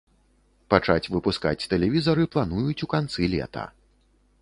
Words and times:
Пачаць 0.73 1.11
выпускаць 1.17 1.67
тэлевізары 1.75 2.27
плануюць 2.35 2.81
у 2.89 2.93
канцы 2.97 3.33
лета. 3.37 3.71